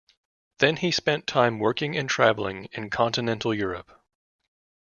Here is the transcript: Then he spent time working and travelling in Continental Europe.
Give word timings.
Then 0.57 0.77
he 0.77 0.89
spent 0.89 1.27
time 1.27 1.59
working 1.59 1.95
and 1.95 2.09
travelling 2.09 2.65
in 2.71 2.89
Continental 2.89 3.53
Europe. 3.53 4.01